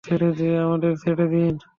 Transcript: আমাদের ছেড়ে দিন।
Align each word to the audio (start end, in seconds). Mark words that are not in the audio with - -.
আমাদের 0.63 0.91
ছেড়ে 0.97 1.25
দিন। 1.27 1.53